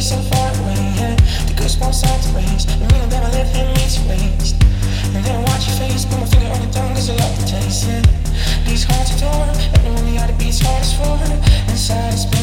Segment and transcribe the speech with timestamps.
[0.00, 1.16] so far away.
[1.46, 1.54] The
[3.10, 4.56] that live in meets waste.
[5.14, 7.34] And then I watch your face, put my finger on your tongue, cause I love
[7.38, 7.86] the taste.
[8.66, 9.10] These hearts
[9.74, 10.04] everyone
[10.94, 11.14] for.
[11.70, 12.33] Inside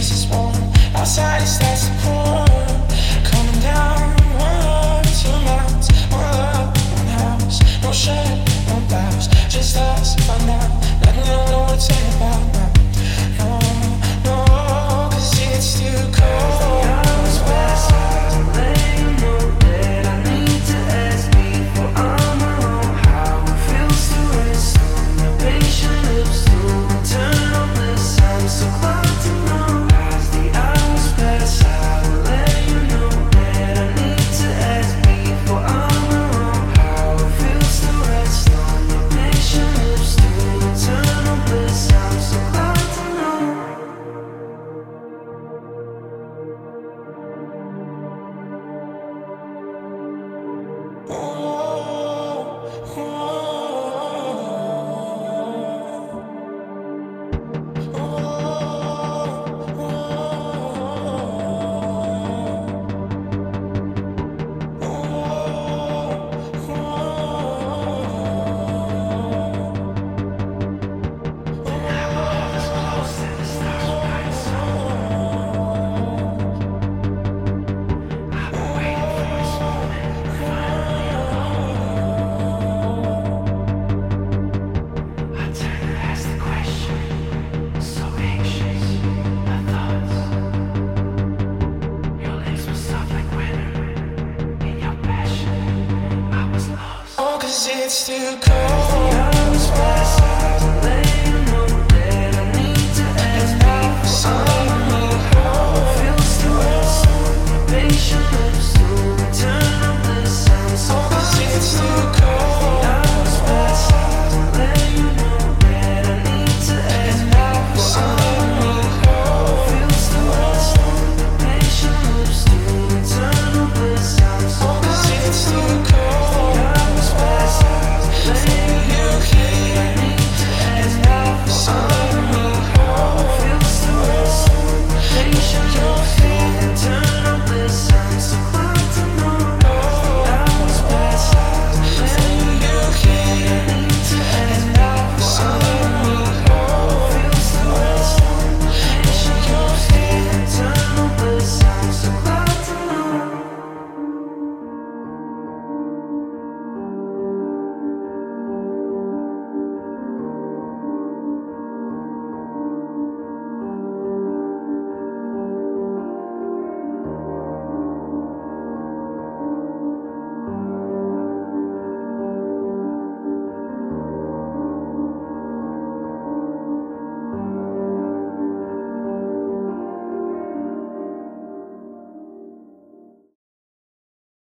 [97.52, 99.11] Cause it's too cold?